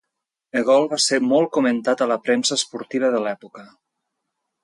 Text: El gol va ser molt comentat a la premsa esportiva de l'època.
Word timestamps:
El 0.59 0.63
gol 0.69 0.87
va 0.93 0.97
ser 1.03 1.19
molt 1.33 1.51
comentat 1.57 2.01
a 2.05 2.09
la 2.13 2.17
premsa 2.29 2.57
esportiva 2.59 3.13
de 3.17 3.23
l'època. 3.27 3.67